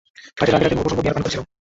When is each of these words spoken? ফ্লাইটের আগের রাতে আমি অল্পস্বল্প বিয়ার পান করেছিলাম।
ফ্লাইটের 0.35 0.57
আগের 0.57 0.63
রাতে 0.67 0.71
আমি 0.75 0.79
অল্পস্বল্প 0.81 1.01
বিয়ার 1.03 1.15
পান 1.15 1.23
করেছিলাম। 1.25 1.45